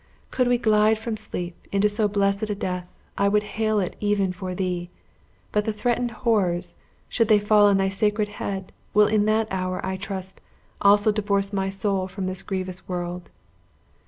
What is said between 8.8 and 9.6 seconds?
will in that